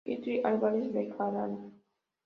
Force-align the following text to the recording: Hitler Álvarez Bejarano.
Hitler 0.03 0.41
Álvarez 0.47 0.91
Bejarano. 0.91 1.73